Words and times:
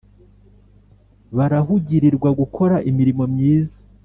barahugirirwa 1.37 2.29
gukora 2.39 2.75
imirimo 2.89 3.23
myiza 3.33 3.77